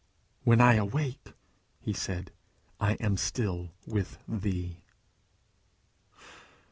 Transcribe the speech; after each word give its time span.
"When 0.45 0.59
I 0.61 0.77
awake," 0.77 1.31
he 1.79 1.93
said, 1.93 2.31
"I 2.79 2.93
am 2.93 3.17
still 3.17 3.69
with 3.85 4.17
thee." 4.27 4.81